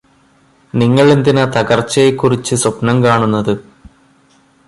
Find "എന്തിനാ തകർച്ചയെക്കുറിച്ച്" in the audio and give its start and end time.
1.11-2.55